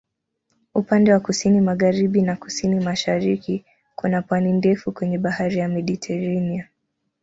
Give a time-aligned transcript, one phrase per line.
[0.73, 3.65] Upande wa kusini-magharibi na kusini-mashariki
[3.95, 6.69] kuna pwani ndefu kwenye Bahari ya Mediteranea.